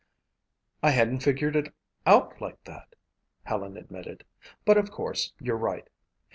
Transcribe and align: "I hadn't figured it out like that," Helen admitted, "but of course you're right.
"I 0.81 0.89
hadn't 0.89 1.19
figured 1.19 1.55
it 1.55 1.75
out 2.07 2.41
like 2.41 2.63
that," 2.63 2.95
Helen 3.43 3.77
admitted, 3.77 4.23
"but 4.65 4.77
of 4.77 4.89
course 4.89 5.33
you're 5.39 5.55
right. 5.55 5.87